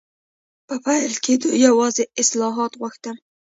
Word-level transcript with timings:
په 0.67 0.75
پیل 0.85 1.13
کې 1.23 1.33
دوی 1.41 1.57
یوازې 1.67 2.03
اصلاحات 2.21 2.71
غوښتل. 2.79 3.15